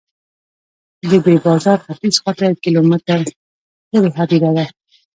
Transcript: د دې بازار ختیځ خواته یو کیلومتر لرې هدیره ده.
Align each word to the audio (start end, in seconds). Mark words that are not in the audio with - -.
د 1.09 1.11
دې 1.25 1.35
بازار 1.45 1.77
ختیځ 1.85 2.15
خواته 2.21 2.43
یو 2.47 2.61
کیلومتر 2.63 3.19
لرې 3.91 4.09
هدیره 4.19 4.51
ده. 4.57 4.65